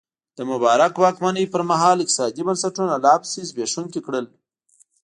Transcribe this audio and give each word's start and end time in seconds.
د 0.37 0.39
مبارک 0.51 0.93
واکمنۍ 0.97 1.45
پرمهال 1.53 1.97
اقتصادي 2.01 2.41
بنسټونه 2.47 2.93
لا 3.05 3.13
پسې 3.21 3.39
زبېښونکي 3.49 3.99
کړل. 4.05 4.25